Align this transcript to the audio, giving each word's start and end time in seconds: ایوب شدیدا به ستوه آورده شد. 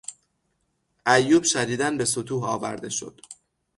ایوب 1.07 1.43
شدیدا 1.43 1.91
به 1.91 2.05
ستوه 2.05 2.45
آورده 2.47 2.89
شد. 2.89 3.21